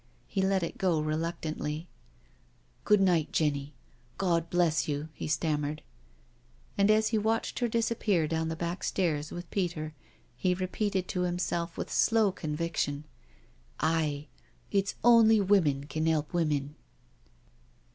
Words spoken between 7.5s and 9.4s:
her disappear down the back stairs